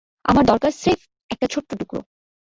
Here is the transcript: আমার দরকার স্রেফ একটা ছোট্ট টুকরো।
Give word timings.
আমার 0.25 0.43
দরকার 0.45 0.71
স্রেফ 0.71 0.99
একটা 1.31 1.47
ছোট্ট 1.47 1.69
টুকরো। 1.75 2.01